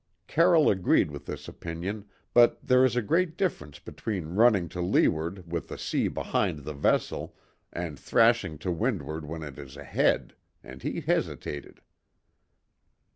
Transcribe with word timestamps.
Carroll 0.25 0.67
agreed 0.67 1.11
with 1.11 1.27
this 1.27 1.47
opinion; 1.47 2.05
but 2.33 2.57
there 2.65 2.83
is 2.83 2.95
a 2.95 3.03
great 3.03 3.37
difference 3.37 3.77
between 3.77 4.33
running 4.33 4.67
to 4.69 4.81
leeward 4.81 5.43
with 5.51 5.67
the 5.67 5.77
sea 5.77 6.07
behind 6.07 6.63
the 6.65 6.73
vessel, 6.73 7.35
and 7.71 7.99
thrashing 7.99 8.57
to 8.57 8.71
windward 8.71 9.27
when 9.27 9.43
it 9.43 9.59
is 9.59 9.77
ahead, 9.77 10.33
and 10.63 10.81
he 10.81 11.01
hesitated. 11.01 11.81